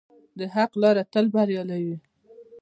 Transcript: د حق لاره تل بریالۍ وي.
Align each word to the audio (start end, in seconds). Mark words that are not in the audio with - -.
د 0.37 0.39
حق 0.55 0.71
لاره 0.81 1.03
تل 1.13 1.25
بریالۍ 1.35 1.81
وي. 1.87 1.97